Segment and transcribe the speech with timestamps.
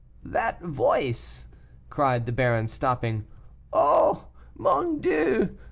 [0.25, 1.45] "That voice!"
[1.91, 3.27] cried the baron, stopping.
[3.71, 4.29] "Oh!
[4.55, 5.55] mon Dieu!